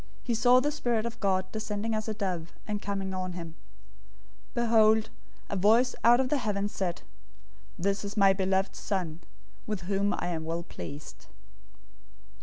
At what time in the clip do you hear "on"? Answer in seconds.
3.13-3.33